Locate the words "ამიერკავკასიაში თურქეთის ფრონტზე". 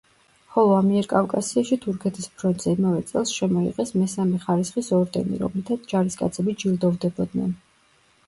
0.75-2.71